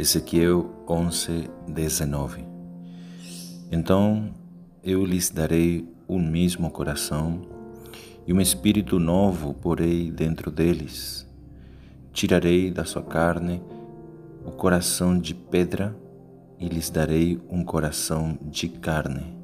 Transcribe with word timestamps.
Ezequiel 0.00 0.70
11, 0.88 1.50
19 1.68 2.42
Então 3.70 4.32
eu 4.82 5.04
lhes 5.04 5.28
darei 5.28 5.86
um 6.08 6.18
mesmo 6.18 6.70
coração 6.70 7.42
e 8.26 8.32
um 8.32 8.40
espírito 8.40 8.98
novo 8.98 9.52
porei 9.52 10.10
dentro 10.10 10.50
deles. 10.50 11.28
Tirarei 12.14 12.70
da 12.70 12.86
sua 12.86 13.02
carne 13.02 13.62
o 14.42 14.50
coração 14.50 15.18
de 15.18 15.34
pedra 15.34 15.94
e 16.58 16.66
lhes 16.66 16.88
darei 16.88 17.38
um 17.50 17.62
coração 17.62 18.38
de 18.40 18.70
carne, 18.70 19.36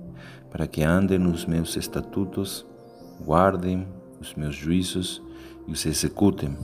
para 0.50 0.66
que 0.66 0.82
andem 0.82 1.18
nos 1.18 1.44
meus 1.44 1.76
estatutos, 1.76 2.64
guardem 3.22 3.86
os 4.18 4.32
meus 4.32 4.56
juízos 4.56 5.20
e 5.68 5.72
os 5.72 5.84
executem. 5.84 6.56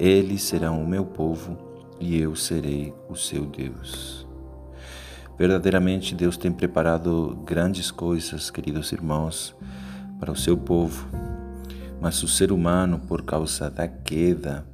Eles 0.00 0.42
serão 0.42 0.82
o 0.82 0.88
meu 0.88 1.04
povo 1.04 1.73
e 2.00 2.18
eu 2.18 2.34
serei 2.34 2.92
o 3.08 3.16
seu 3.16 3.46
Deus. 3.46 4.26
Verdadeiramente, 5.38 6.14
Deus 6.14 6.36
tem 6.36 6.52
preparado 6.52 7.36
grandes 7.44 7.90
coisas, 7.90 8.50
queridos 8.50 8.92
irmãos, 8.92 9.54
para 10.20 10.30
o 10.30 10.36
seu 10.36 10.56
povo. 10.56 11.08
Mas 12.00 12.22
o 12.22 12.28
ser 12.28 12.52
humano, 12.52 13.00
por 13.00 13.22
causa 13.22 13.68
da 13.68 13.88
queda, 13.88 14.64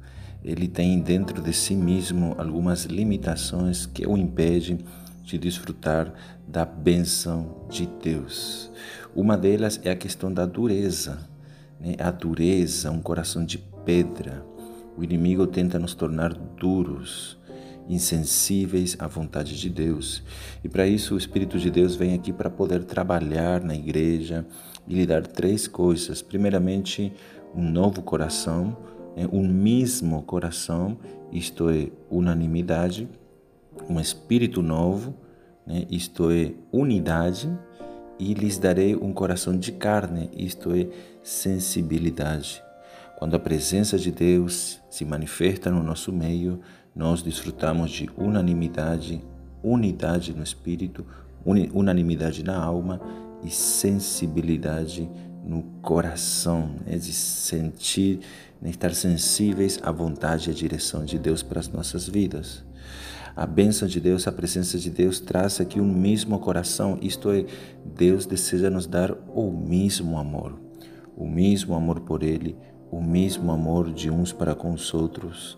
ele 0.43 0.67
tem 0.67 0.99
dentro 0.99 1.41
de 1.41 1.53
si 1.53 1.75
mesmo 1.75 2.35
algumas 2.37 2.85
limitações 2.85 3.85
que 3.85 4.05
o 4.05 4.17
impedem 4.17 4.79
de 5.23 5.37
desfrutar 5.37 6.13
da 6.47 6.65
bênção 6.65 7.65
de 7.69 7.87
Deus. 7.87 8.71
Uma 9.15 9.37
delas 9.37 9.79
é 9.83 9.91
a 9.91 9.95
questão 9.95 10.33
da 10.33 10.45
dureza, 10.45 11.19
né? 11.79 11.95
a 11.99 12.11
dureza, 12.11 12.91
um 12.91 13.01
coração 13.01 13.45
de 13.45 13.57
pedra. 13.57 14.45
O 14.97 15.03
inimigo 15.03 15.47
tenta 15.47 15.79
nos 15.79 15.93
tornar 15.93 16.33
duros, 16.33 17.37
insensíveis 17.87 18.95
à 18.99 19.07
vontade 19.07 19.59
de 19.59 19.69
Deus. 19.69 20.23
E 20.63 20.69
para 20.69 20.87
isso 20.87 21.15
o 21.15 21.17
Espírito 21.17 21.57
de 21.57 21.69
Deus 21.69 21.95
vem 21.95 22.13
aqui 22.13 22.31
para 22.31 22.49
poder 22.49 22.83
trabalhar 22.83 23.61
na 23.61 23.75
igreja 23.75 24.45
e 24.87 24.95
lhe 24.95 25.05
dar 25.05 25.25
três 25.25 25.67
coisas. 25.67 26.21
Primeiramente, 26.21 27.13
um 27.55 27.69
novo 27.69 28.01
coração, 28.01 28.77
né? 29.15 29.27
um 29.31 29.47
mesmo 29.47 30.21
coração, 30.23 30.97
isto 31.31 31.69
é, 31.69 31.89
unanimidade, 32.09 33.09
um 33.89 33.99
espírito 33.99 34.61
novo, 34.61 35.15
né? 35.65 35.85
isto 35.89 36.29
é, 36.31 36.53
unidade, 36.71 37.49
e 38.19 38.33
lhes 38.33 38.57
darei 38.57 38.95
um 38.95 39.11
coração 39.11 39.57
de 39.57 39.71
carne, 39.71 40.29
isto 40.37 40.71
é, 40.75 40.87
sensibilidade. 41.23 42.63
Quando 43.21 43.35
a 43.35 43.39
presença 43.39 43.99
de 43.99 44.11
Deus 44.11 44.81
se 44.89 45.05
manifesta 45.05 45.69
no 45.69 45.83
nosso 45.83 46.11
meio, 46.11 46.59
nós 46.95 47.21
desfrutamos 47.21 47.91
de 47.91 48.09
unanimidade, 48.17 49.23
unidade 49.61 50.33
no 50.33 50.41
espírito, 50.41 51.05
unanimidade 51.45 52.43
na 52.43 52.57
alma 52.57 52.99
e 53.43 53.51
sensibilidade 53.51 55.07
no 55.45 55.61
coração, 55.83 56.71
né? 56.83 56.97
de 56.97 57.13
sentir, 57.13 58.21
né? 58.59 58.71
estar 58.71 58.91
sensíveis 58.95 59.79
à 59.83 59.91
vontade 59.91 60.49
e 60.49 60.51
à 60.51 60.55
direção 60.55 61.05
de 61.05 61.19
Deus 61.19 61.43
para 61.43 61.59
as 61.59 61.67
nossas 61.67 62.07
vidas. 62.07 62.63
A 63.35 63.45
bênção 63.45 63.87
de 63.87 63.99
Deus, 63.99 64.27
a 64.27 64.31
presença 64.31 64.79
de 64.79 64.89
Deus 64.89 65.19
traz 65.19 65.61
aqui 65.61 65.79
um 65.79 65.93
mesmo 65.93 66.39
coração, 66.39 66.97
isto 67.03 67.29
é, 67.29 67.45
Deus 67.85 68.25
deseja 68.25 68.71
nos 68.71 68.87
dar 68.87 69.11
o 69.11 69.51
mesmo 69.51 70.17
amor, 70.17 70.59
o 71.15 71.27
mesmo 71.27 71.75
amor 71.75 71.99
por 71.99 72.23
Ele, 72.23 72.57
o 72.91 73.01
mesmo 73.01 73.51
amor 73.51 73.91
de 73.91 74.11
uns 74.11 74.33
para 74.33 74.53
com 74.53 74.73
os 74.73 74.93
outros. 74.93 75.57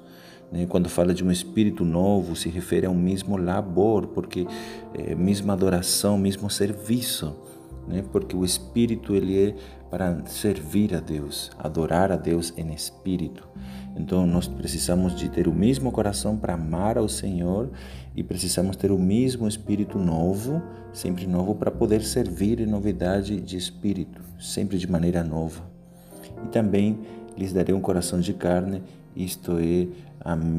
Né? 0.52 0.68
Quando 0.68 0.88
fala 0.88 1.14
de 1.14 1.24
um 1.24 1.32
espírito 1.32 1.84
novo, 1.84 2.36
se 2.36 2.48
refere 2.48 2.86
ao 2.86 2.94
mesmo 2.94 3.36
labor, 3.36 4.08
porque 4.08 4.46
é 4.94 5.16
mesma 5.16 5.54
adoração, 5.54 6.18
mesmo 6.18 6.50
serviço, 6.50 7.36
né? 7.88 8.04
porque 8.12 8.36
o 8.36 8.46
espírito 8.46 9.16
ele 9.16 9.50
é 9.50 9.56
para 9.90 10.26
servir 10.26 10.96
a 10.96 11.00
Deus, 11.00 11.52
adorar 11.58 12.12
a 12.12 12.16
Deus 12.16 12.54
em 12.56 12.72
espírito. 12.74 13.48
Então 13.96 14.26
nós 14.26 14.48
precisamos 14.48 15.16
de 15.16 15.30
ter 15.30 15.48
o 15.48 15.54
mesmo 15.54 15.92
coração 15.92 16.36
para 16.36 16.56
amar 16.56 16.98
ao 16.98 17.08
Senhor 17.08 17.70
e 18.16 18.24
precisamos 18.24 18.76
ter 18.76 18.92
o 18.92 18.98
mesmo 18.98 19.48
espírito 19.48 20.00
novo, 20.00 20.62
sempre 20.92 21.28
novo, 21.28 21.56
para 21.56 21.70
poder 21.72 22.02
servir 22.02 22.60
em 22.60 22.66
novidade 22.66 23.40
de 23.40 23.58
espírito, 23.58 24.22
sempre 24.40 24.78
de 24.78 24.90
maneira 24.90 25.24
nova. 25.24 25.64
E 26.44 26.48
também 26.48 27.00
lhes 27.38 27.54
darei 27.54 27.74
um 27.74 27.82
coração 27.82 28.20
de 28.20 28.34
carne, 28.34 28.84
isto 29.16 29.58
é, 29.60 29.88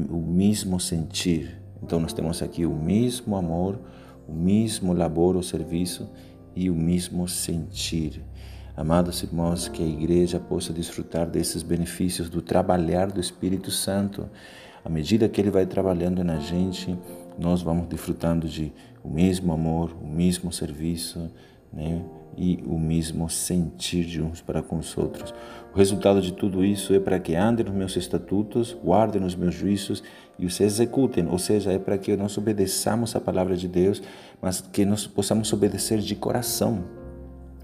o 0.09 0.17
mesmo 0.17 0.79
sentir. 0.79 1.59
Então, 1.81 1.99
nós 1.99 2.13
temos 2.13 2.41
aqui 2.41 2.65
o 2.65 2.73
mesmo 2.73 3.35
amor, 3.35 3.79
o 4.27 4.33
mesmo 4.33 4.93
labor 4.93 5.35
ou 5.35 5.43
serviço 5.43 6.09
e 6.55 6.69
o 6.69 6.75
mesmo 6.75 7.27
sentir. 7.27 8.23
Amados 8.77 9.23
irmãos, 9.23 9.67
que 9.67 9.81
a 9.81 9.85
igreja 9.85 10.39
possa 10.39 10.73
desfrutar 10.73 11.29
desses 11.29 11.63
benefícios 11.63 12.29
do 12.29 12.41
trabalhar 12.41 13.11
do 13.11 13.21
Espírito 13.21 13.71
Santo. 13.71 14.29
À 14.83 14.89
medida 14.89 15.29
que 15.29 15.39
ele 15.39 15.49
vai 15.49 15.65
trabalhando 15.65 16.23
na 16.23 16.39
gente, 16.39 16.97
nós 17.37 17.61
vamos 17.61 17.87
desfrutando 17.87 18.47
de 18.47 18.73
o 19.03 19.09
mesmo 19.09 19.53
amor, 19.53 19.95
o 20.01 20.07
mesmo 20.07 20.51
serviço, 20.51 21.31
né? 21.71 22.03
e 22.37 22.61
o 22.65 22.77
mesmo 22.77 23.29
sentir 23.29 24.05
de 24.05 24.21
uns 24.21 24.41
para 24.41 24.61
com 24.61 24.77
os 24.77 24.97
outros. 24.97 25.33
O 25.73 25.77
resultado 25.77 26.21
de 26.21 26.33
tudo 26.33 26.63
isso 26.63 26.93
é 26.93 26.99
para 26.99 27.19
que 27.19 27.35
andem 27.35 27.65
nos 27.65 27.75
meus 27.75 27.95
estatutos, 27.95 28.75
guardem 28.83 29.23
os 29.23 29.35
meus 29.35 29.55
juízos 29.55 30.03
e 30.37 30.45
os 30.45 30.59
executem, 30.59 31.27
ou 31.27 31.37
seja, 31.37 31.71
é 31.71 31.79
para 31.79 31.97
que 31.97 32.15
nós 32.15 32.37
obedeçamos 32.37 33.15
a 33.15 33.21
palavra 33.21 33.55
de 33.55 33.67
Deus, 33.67 34.01
mas 34.41 34.61
que 34.61 34.85
nós 34.85 35.07
possamos 35.07 35.51
obedecer 35.53 35.99
de 35.99 36.15
coração, 36.15 36.83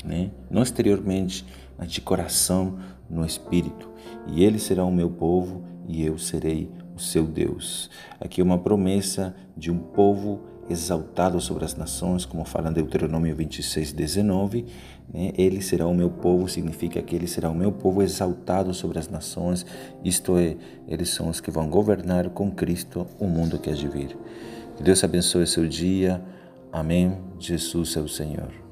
né? 0.03 0.31
não 0.49 0.63
exteriormente, 0.63 1.45
mas 1.77 1.91
de 1.91 2.01
coração 2.01 2.79
no 3.09 3.25
espírito. 3.25 3.89
E 4.27 4.43
ele 4.43 4.59
será 4.59 4.85
o 4.85 4.91
meu 4.91 5.09
povo 5.09 5.63
e 5.87 6.03
eu 6.03 6.17
serei 6.17 6.69
o 6.95 6.99
seu 6.99 7.25
Deus. 7.25 7.89
Aqui 8.19 8.39
é 8.39 8.43
uma 8.43 8.57
promessa 8.57 9.35
de 9.57 9.69
um 9.71 9.77
povo 9.77 10.50
exaltado 10.69 11.39
sobre 11.41 11.65
as 11.65 11.75
nações, 11.75 12.25
como 12.25 12.45
fala 12.45 12.69
em 12.69 12.73
Deuteronômio 12.73 13.35
26, 13.35 13.93
19. 13.93 14.65
Né? 15.13 15.31
Ele 15.37 15.61
será 15.61 15.87
o 15.87 15.93
meu 15.93 16.09
povo, 16.09 16.47
significa 16.47 17.01
que 17.01 17.15
ele 17.15 17.27
será 17.27 17.49
o 17.49 17.55
meu 17.55 17.71
povo 17.71 18.01
exaltado 18.01 18.73
sobre 18.73 18.99
as 18.99 19.09
nações, 19.09 19.65
isto 20.03 20.37
é, 20.37 20.55
eles 20.87 21.09
são 21.09 21.29
os 21.29 21.39
que 21.39 21.51
vão 21.51 21.69
governar 21.69 22.29
com 22.29 22.51
Cristo 22.51 23.05
o 23.19 23.27
mundo 23.27 23.59
que 23.59 23.69
há 23.69 23.73
de 23.73 23.87
vir. 23.87 24.17
Que 24.77 24.83
Deus 24.83 25.03
abençoe 25.03 25.45
seu 25.45 25.67
dia. 25.67 26.21
Amém. 26.71 27.17
Jesus 27.37 27.95
é 27.97 27.99
o 27.99 28.07
Senhor. 28.07 28.70